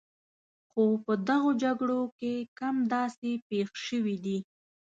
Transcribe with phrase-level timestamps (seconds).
[0.69, 4.37] خو په دغو جګړو کې کم داسې پېښ شوي دي.